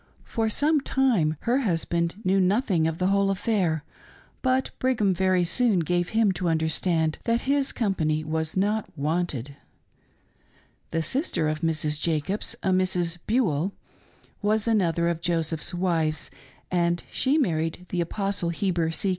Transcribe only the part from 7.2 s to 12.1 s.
that his company was not wanted. The sister of Mrs.